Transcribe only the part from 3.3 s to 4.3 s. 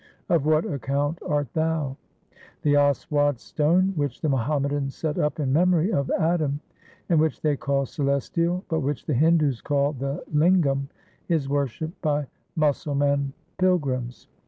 stone which the